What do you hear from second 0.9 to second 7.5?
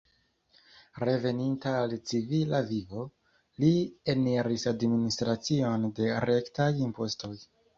Reveninta al civila vivo, li eniris administracion de rektaj impostoj.